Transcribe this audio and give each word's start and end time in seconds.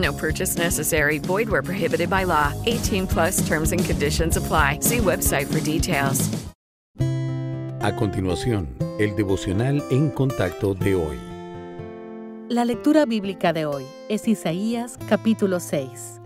No 0.00 0.12
purchase 0.12 0.56
necessary. 0.56 1.18
Void 1.18 1.48
where 1.48 1.62
prohibited 1.62 2.08
by 2.08 2.24
law. 2.24 2.52
18 2.66 3.06
plus 3.06 3.46
terms 3.46 3.72
and 3.72 3.84
conditions 3.84 4.36
apply. 4.36 4.78
See 4.80 4.98
website 4.98 5.46
for 5.46 5.60
details. 5.60 6.30
A 7.82 7.96
continuación, 7.96 8.68
el 8.98 9.16
devocional 9.16 9.82
en 9.90 10.10
contacto 10.10 10.74
de 10.74 10.94
hoy. 10.94 11.18
La 12.50 12.64
lectura 12.64 13.06
bíblica 13.06 13.52
de 13.52 13.64
hoy 13.64 13.84
es 14.08 14.28
Isaías 14.28 14.98
capítulo 15.08 15.60
6. 15.60 16.20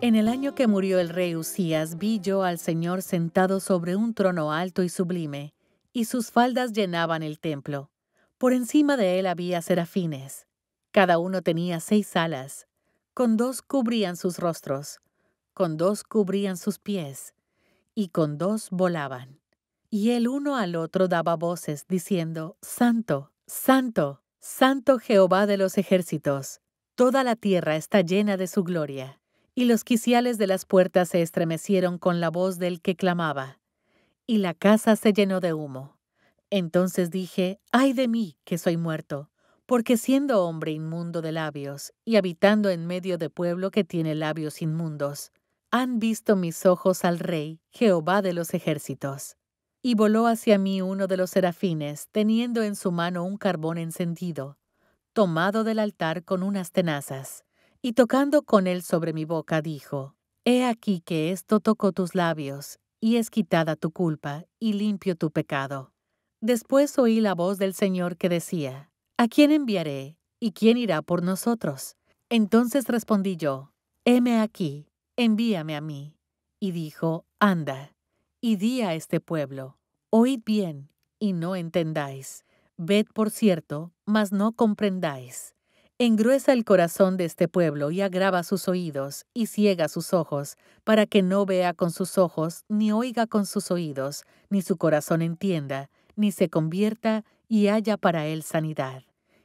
En 0.00 0.16
el 0.16 0.26
año 0.26 0.54
que 0.54 0.66
murió 0.66 0.98
el 0.98 1.10
rey 1.10 1.36
Usías 1.36 1.96
vi 1.96 2.18
yo 2.18 2.42
al 2.42 2.58
Señor 2.58 3.02
sentado 3.02 3.60
sobre 3.60 3.94
un 3.94 4.14
trono 4.14 4.52
alto 4.52 4.82
y 4.82 4.88
sublime, 4.88 5.54
y 5.92 6.06
sus 6.06 6.30
faldas 6.30 6.72
llenaban 6.72 7.22
el 7.22 7.38
templo. 7.38 7.90
Por 8.36 8.52
encima 8.52 8.96
de 8.96 9.18
él 9.18 9.26
había 9.26 9.62
serafines. 9.62 10.46
Cada 10.90 11.18
uno 11.18 11.42
tenía 11.42 11.78
seis 11.80 12.16
alas. 12.16 12.66
Con 13.16 13.38
dos 13.38 13.62
cubrían 13.62 14.14
sus 14.14 14.38
rostros, 14.38 15.00
con 15.54 15.78
dos 15.78 16.04
cubrían 16.04 16.58
sus 16.58 16.78
pies, 16.78 17.32
y 17.94 18.08
con 18.08 18.36
dos 18.36 18.68
volaban. 18.70 19.40
Y 19.88 20.10
el 20.10 20.28
uno 20.28 20.56
al 20.56 20.76
otro 20.76 21.08
daba 21.08 21.34
voces, 21.34 21.86
diciendo, 21.88 22.58
Santo, 22.60 23.32
Santo, 23.46 24.20
Santo 24.38 24.98
Jehová 24.98 25.46
de 25.46 25.56
los 25.56 25.78
ejércitos, 25.78 26.60
toda 26.94 27.24
la 27.24 27.36
tierra 27.36 27.76
está 27.76 28.02
llena 28.02 28.36
de 28.36 28.48
su 28.48 28.64
gloria. 28.64 29.18
Y 29.54 29.64
los 29.64 29.82
quiciales 29.82 30.36
de 30.36 30.48
las 30.48 30.66
puertas 30.66 31.08
se 31.08 31.22
estremecieron 31.22 31.96
con 31.96 32.20
la 32.20 32.28
voz 32.28 32.58
del 32.58 32.82
que 32.82 32.96
clamaba, 32.96 33.60
y 34.26 34.36
la 34.36 34.52
casa 34.52 34.94
se 34.94 35.14
llenó 35.14 35.40
de 35.40 35.54
humo. 35.54 35.96
Entonces 36.50 37.10
dije, 37.10 37.60
ay 37.72 37.94
de 37.94 38.08
mí, 38.08 38.36
que 38.44 38.58
soy 38.58 38.76
muerto, 38.76 39.30
porque 39.66 39.96
siendo 39.96 40.44
hombre 40.44 40.70
inmundo 40.70 41.20
de 41.20 41.32
labios 41.32 41.92
y 42.04 42.16
habitando 42.16 42.70
en 42.70 42.86
medio 42.86 43.18
de 43.18 43.30
pueblo 43.30 43.70
que 43.70 43.84
tiene 43.84 44.14
labios 44.14 44.62
inmundos, 44.62 45.32
han 45.72 45.98
visto 45.98 46.36
mis 46.36 46.64
ojos 46.64 47.04
al 47.04 47.18
Rey, 47.18 47.60
Jehová 47.72 48.22
de 48.22 48.32
los 48.32 48.54
ejércitos. 48.54 49.36
Y 49.82 49.94
voló 49.94 50.26
hacia 50.26 50.58
mí 50.58 50.80
uno 50.80 51.06
de 51.08 51.16
los 51.16 51.30
serafines, 51.30 52.08
teniendo 52.12 52.62
en 52.62 52.76
su 52.76 52.92
mano 52.92 53.24
un 53.24 53.36
carbón 53.36 53.76
encendido, 53.78 54.56
tomado 55.12 55.64
del 55.64 55.80
altar 55.80 56.24
con 56.24 56.42
unas 56.42 56.70
tenazas, 56.70 57.44
y 57.82 57.92
tocando 57.92 58.42
con 58.42 58.66
él 58.66 58.82
sobre 58.82 59.12
mi 59.12 59.24
boca, 59.24 59.60
dijo, 59.62 60.14
He 60.44 60.64
aquí 60.64 61.00
que 61.00 61.32
esto 61.32 61.60
tocó 61.60 61.92
tus 61.92 62.14
labios, 62.14 62.78
y 63.00 63.16
es 63.16 63.30
quitada 63.30 63.76
tu 63.76 63.90
culpa, 63.90 64.44
y 64.58 64.74
limpio 64.74 65.16
tu 65.16 65.30
pecado. 65.30 65.92
Después 66.40 66.98
oí 66.98 67.20
la 67.20 67.34
voz 67.34 67.58
del 67.58 67.74
Señor 67.74 68.16
que 68.16 68.28
decía, 68.28 68.90
¿A 69.18 69.28
quién 69.28 69.50
enviaré? 69.50 70.18
¿Y 70.40 70.52
quién 70.52 70.76
irá 70.76 71.00
por 71.00 71.22
nosotros? 71.22 71.96
Entonces 72.28 72.84
respondí 72.86 73.36
yo, 73.36 73.72
heme 74.04 74.42
aquí, 74.42 74.90
envíame 75.16 75.74
a 75.74 75.80
mí. 75.80 76.18
Y 76.60 76.72
dijo, 76.72 77.24
anda, 77.40 77.94
y 78.42 78.56
di 78.56 78.82
a 78.82 78.92
este 78.92 79.20
pueblo, 79.20 79.78
oíd 80.10 80.40
bien, 80.44 80.90
y 81.18 81.32
no 81.32 81.56
entendáis. 81.56 82.44
Ved 82.76 83.06
por 83.14 83.30
cierto, 83.30 83.90
mas 84.04 84.32
no 84.32 84.52
comprendáis. 84.52 85.54
Engruesa 85.98 86.52
el 86.52 86.66
corazón 86.66 87.16
de 87.16 87.24
este 87.24 87.48
pueblo 87.48 87.90
y 87.90 88.02
agrava 88.02 88.42
sus 88.42 88.68
oídos 88.68 89.24
y 89.32 89.46
ciega 89.46 89.88
sus 89.88 90.12
ojos, 90.12 90.58
para 90.84 91.06
que 91.06 91.22
no 91.22 91.46
vea 91.46 91.72
con 91.72 91.90
sus 91.90 92.18
ojos, 92.18 92.64
ni 92.68 92.92
oiga 92.92 93.26
con 93.26 93.46
sus 93.46 93.70
oídos, 93.70 94.24
ni 94.50 94.60
su 94.60 94.76
corazón 94.76 95.22
entienda, 95.22 95.88
ni 96.16 96.32
se 96.32 96.50
convierta 96.50 97.24
y 97.48 97.68
haya 97.68 97.96
para 97.96 98.26
él 98.26 98.42
sanidad. 98.42 99.04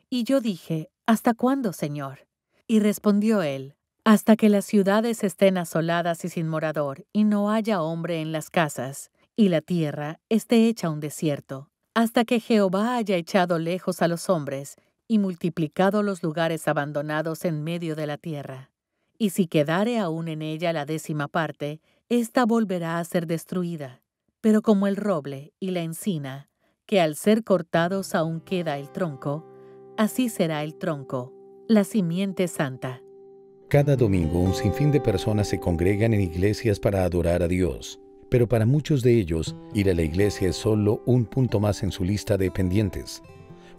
Y 0.10 0.24
yo 0.24 0.42
dije, 0.42 0.90
¿Hasta 1.06 1.34
cuándo, 1.34 1.74
Señor? 1.74 2.28
Y 2.68 2.80
respondió 2.80 3.42
él, 3.42 3.76
Hasta 4.04 4.36
que 4.36 4.50
las 4.50 4.66
ciudades 4.66 5.24
estén 5.24 5.58
asoladas 5.58 6.24
y 6.26 6.30
sin 6.30 6.48
morador, 6.48 7.06
y 7.12 7.24
no 7.24 7.52
haya 7.52 7.82
hombre 7.82 8.22
en 8.22 8.32
las 8.32 8.50
casas, 8.50 9.12
y 9.36 9.50
la 9.50 9.62
tierra 9.62 10.20
esté 10.30 10.68
hecha 10.68 10.90
un 10.90 11.00
desierto, 11.00 11.70
hasta 11.94 12.26
que 12.26 12.40
Jehová 12.40 12.96
haya 12.96 13.16
echado 13.16 13.60
lejos 13.60 14.02
a 14.02 14.08
los 14.08 14.30
hombres, 14.30 14.76
y 15.08 15.20
multiplicado 15.20 16.04
los 16.04 16.24
lugares 16.24 16.68
abandonados 16.68 17.44
en 17.44 17.64
medio 17.64 17.96
de 17.96 18.08
la 18.08 18.18
tierra. 18.18 18.72
Y 19.18 19.32
si 19.32 19.48
quedare 19.48 20.00
aún 20.00 20.30
en 20.30 20.42
ella 20.42 20.72
la 20.72 20.86
décima 20.86 21.28
parte, 21.28 21.82
ésta 22.08 22.46
volverá 22.46 22.98
a 22.98 23.04
ser 23.04 23.28
destruida. 23.28 24.02
Pero 24.40 24.62
como 24.62 24.88
el 24.88 24.96
roble 24.96 25.54
y 25.60 25.72
la 25.72 25.82
encina, 25.82 26.50
que 26.92 27.00
al 27.00 27.16
ser 27.16 27.46
cortados 27.46 28.16
aún 28.16 28.42
queda 28.42 28.78
el 28.78 28.90
tronco, 28.92 29.46
así 29.98 30.28
será 30.28 30.62
el 30.62 30.76
tronco, 30.76 31.34
la 31.70 31.86
simiente 31.86 32.50
santa. 32.50 33.02
Cada 33.70 33.96
domingo 33.96 34.42
un 34.42 34.54
sinfín 34.54 34.92
de 34.92 35.00
personas 35.00 35.48
se 35.48 35.58
congregan 35.58 36.14
en 36.14 36.20
iglesias 36.20 36.82
para 36.82 37.06
adorar 37.06 37.44
a 37.44 37.48
Dios, 37.48 38.02
pero 38.30 38.46
para 38.46 38.66
muchos 38.66 39.04
de 39.04 39.18
ellos 39.18 39.56
ir 39.74 39.90
a 39.90 39.94
la 39.94 40.02
iglesia 40.02 40.50
es 40.50 40.58
solo 40.58 41.02
un 41.06 41.24
punto 41.24 41.62
más 41.62 41.82
en 41.82 41.94
su 41.94 42.04
lista 42.04 42.36
de 42.36 42.52
pendientes, 42.52 43.24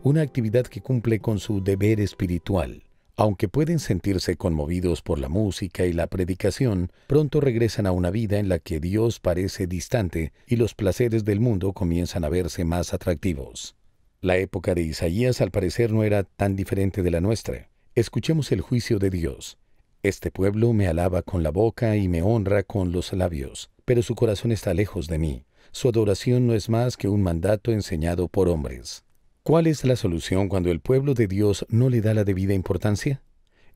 una 0.03 0.23
actividad 0.23 0.65
que 0.65 0.81
cumple 0.81 1.21
con 1.21 1.39
su 1.39 1.62
deber 1.62 2.00
espiritual. 2.00 2.83
Aunque 3.22 3.47
pueden 3.47 3.78
sentirse 3.78 4.37
conmovidos 4.37 5.00
por 5.00 5.21
la 5.21 5.28
música 5.28 5.87
y 5.87 5.93
la 5.93 6.09
predicación, 6.09 6.91
pronto 7.06 7.41
regresan 7.41 7.87
a 7.87 7.93
una 7.93 8.10
vida 8.10 8.41
en 8.41 8.49
la 8.49 8.59
que 8.59 8.81
Dios 8.81 9.21
parece 9.21 9.69
distante 9.69 10.33
y 10.44 10.56
los 10.56 10.75
placeres 10.75 11.25
del 11.25 11.38
mundo 11.38 11.72
comienzan 11.72 12.25
a 12.25 12.28
verse 12.28 12.65
más 12.65 12.93
atractivos. 12.93 13.77
La 14.22 14.38
época 14.38 14.75
de 14.75 14.82
Isaías 14.82 15.41
al 15.41 15.53
parecer 15.53 15.93
no 15.93 16.03
era 16.03 16.25
tan 16.25 16.56
diferente 16.56 17.05
de 17.05 17.12
la 17.12 17.21
nuestra. 17.21 17.69
Escuchemos 17.94 18.50
el 18.50 18.61
juicio 18.61 18.99
de 18.99 19.11
Dios. 19.11 19.56
Este 20.03 20.32
pueblo 20.32 20.72
me 20.72 20.88
alaba 20.88 21.22
con 21.22 21.44
la 21.44 21.50
boca 21.50 21.94
y 21.94 22.09
me 22.09 22.22
honra 22.22 22.65
con 22.65 22.91
los 22.91 23.12
labios, 23.12 23.71
pero 23.84 24.03
su 24.03 24.16
corazón 24.16 24.50
está 24.50 24.75
lejos 24.75 25.06
de 25.06 25.19
mí. 25.19 25.44
Su 25.71 25.88
adoración 25.88 26.49
no 26.49 26.55
es 26.55 26.69
más 26.69 26.97
que 26.97 27.06
un 27.06 27.22
mandato 27.22 27.71
enseñado 27.71 28.27
por 28.27 28.49
hombres. 28.49 29.05
¿Cuál 29.45 29.67
es 29.67 29.83
la 29.83 29.97
solución 29.97 30.49
cuando 30.49 30.71
el 30.71 30.79
pueblo 30.79 31.15
de 31.15 31.27
Dios 31.27 31.67
no 31.69 31.91
le 31.91 32.01
da 32.01 32.15
la 32.15 32.23
debida 32.23 32.55
importancia? 32.55 33.25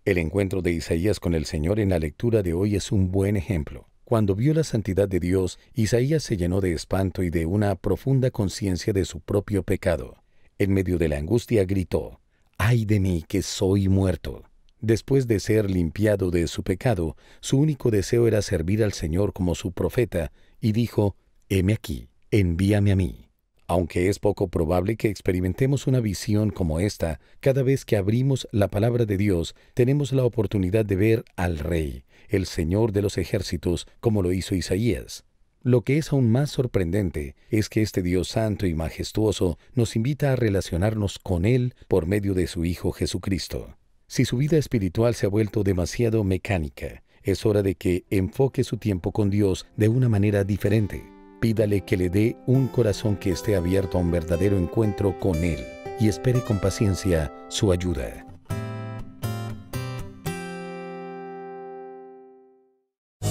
El 0.04 0.16
encuentro 0.19 0.62
de 0.62 0.71
Isaías 0.71 1.19
con 1.19 1.34
el 1.34 1.44
Señor 1.44 1.81
en 1.81 1.88
la 1.88 1.99
lectura 1.99 2.44
de 2.44 2.54
hoy 2.54 2.77
es 2.77 2.93
un 2.93 3.10
buen 3.10 3.37
ejemplo. 3.37 3.88
Cuando 4.04 4.37
vio 4.37 4.54
la 4.54 4.62
santidad 4.62 5.09
de 5.09 5.19
Dios, 5.19 5.59
Isaías 5.75 6.22
se 6.22 6.37
llenó 6.37 6.60
de 6.60 6.72
espanto 6.72 7.25
y 7.25 7.31
de 7.31 7.47
una 7.47 7.75
profunda 7.75 8.31
conciencia 8.31 8.92
de 8.92 9.04
su 9.04 9.18
propio 9.18 9.65
pecado. 9.65 10.22
En 10.57 10.72
medio 10.72 10.98
de 10.98 11.09
la 11.09 11.16
angustia 11.16 11.65
gritó, 11.65 12.21
¡Ay 12.59 12.84
de 12.84 13.01
mí 13.01 13.24
que 13.27 13.42
soy 13.42 13.89
muerto! 13.89 14.45
Después 14.80 15.27
de 15.27 15.41
ser 15.41 15.69
limpiado 15.69 16.30
de 16.30 16.47
su 16.47 16.62
pecado, 16.62 17.16
su 17.41 17.59
único 17.59 17.91
deseo 17.91 18.28
era 18.28 18.41
servir 18.41 18.84
al 18.84 18.92
Señor 18.92 19.33
como 19.33 19.57
su 19.57 19.72
profeta, 19.72 20.30
y 20.60 20.71
dijo, 20.71 21.16
Heme 21.48 21.72
aquí, 21.72 22.09
envíame 22.30 22.92
a 22.92 22.97
mí. 22.97 23.25
Aunque 23.68 24.09
es 24.09 24.21
poco 24.21 24.48
probable 24.48 24.97
que 24.97 25.09
experimentemos 25.09 25.86
una 25.86 26.01
visión 26.01 26.51
como 26.51 26.78
esta, 26.78 27.18
cada 27.41 27.63
vez 27.63 27.84
que 27.84 27.97
abrimos 27.97 28.47
la 28.53 28.68
palabra 28.68 29.07
de 29.07 29.16
Dios 29.16 29.57
tenemos 29.74 30.13
la 30.13 30.24
oportunidad 30.24 30.84
de 30.84 30.97
ver 30.97 31.24
al 31.34 31.59
Rey, 31.59 32.04
el 32.28 32.47
Señor 32.47 32.92
de 32.92 33.03
los 33.03 33.18
ejércitos, 33.18 33.89
como 34.01 34.22
lo 34.22 34.33
hizo 34.33 34.54
Isaías. 34.54 35.24
Lo 35.63 35.83
que 35.83 35.98
es 35.98 36.13
aún 36.13 36.30
más 36.30 36.51
sorprendente 36.51 37.34
es 37.51 37.68
que 37.68 37.83
este 37.83 38.03
Dios 38.03 38.28
santo 38.28 38.68
y 38.68 38.74
majestuoso 38.74 39.59
nos 39.74 39.97
invita 39.97 40.33
a 40.33 40.36
relacionarnos 40.36 41.19
con 41.19 41.45
Él 41.45 41.74
por 41.89 42.07
medio 42.07 42.34
de 42.34 42.47
su 42.47 42.65
Hijo 42.65 42.92
Jesucristo. 42.92 43.77
Si 44.07 44.24
su 44.24 44.36
vida 44.36 44.59
espiritual 44.59 45.16
se 45.16 45.27
ha 45.27 45.28
vuelto 45.28 45.65
demasiado 45.65 46.22
mecánica, 46.22 47.03
es 47.24 47.45
hora 47.45 47.65
de 47.65 47.74
que 47.74 48.04
enfoque 48.10 48.62
su 48.62 48.77
tiempo 48.77 49.10
con 49.10 49.28
Dios 49.28 49.66
de 49.77 49.89
una 49.89 50.09
manera 50.09 50.45
diferente. 50.45 51.16
Pídale 51.41 51.83
que 51.83 51.97
le 51.97 52.09
dé 52.09 52.36
un 52.47 52.68
corazón 52.68 53.16
que 53.16 53.30
esté 53.30 53.56
abierto 53.56 53.98
a 53.98 54.00
un 54.00 54.10
verdadero 54.10 54.56
encuentro 54.56 55.18
con 55.21 55.36
Él 55.44 55.65
y 56.00 56.09
espere 56.09 56.41
con 56.42 56.59
paciencia 56.59 57.33
su 57.48 57.72
ayuda. 57.72 58.24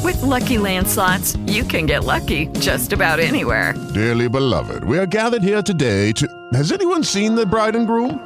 With 0.04 0.22
lucky 0.22 0.57
landslots, 0.57 1.36
you 1.48 1.63
can 1.63 1.88
get 1.88 2.04
lucky 2.04 2.48
just 2.60 2.94
about 2.94 3.19
anywhere. 3.19 3.74
Dearly 3.94 4.30
beloved, 4.30 4.84
we 4.84 5.00
are 5.00 5.07
gathered 5.07 5.42
here 5.42 5.63
today 5.63 6.12
to. 6.13 6.28
Has 6.54 6.72
anyone 6.72 7.04
seen 7.04 7.34
the 7.34 7.46
bride 7.46 7.75
and 7.75 7.88
groom? 7.88 8.19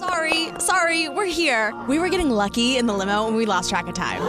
Sorry, 0.00 0.48
sorry, 0.58 1.10
we're 1.10 1.26
here. 1.26 1.74
We 1.88 1.98
were 1.98 2.08
getting 2.08 2.30
lucky 2.30 2.78
in 2.78 2.86
the 2.86 2.94
limo 2.94 3.26
and 3.26 3.36
we 3.36 3.44
lost 3.44 3.68
track 3.68 3.86
of 3.86 3.94
time. 3.94 4.22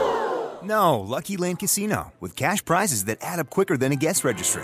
No, 0.63 0.99
Lucky 0.99 1.37
Land 1.37 1.59
Casino, 1.59 2.11
with 2.19 2.35
cash 2.35 2.63
prizes 2.65 3.05
that 3.05 3.19
add 3.21 3.39
up 3.39 3.49
quicker 3.49 3.77
than 3.77 3.93
a 3.93 3.95
guest 3.95 4.25
registry. 4.25 4.63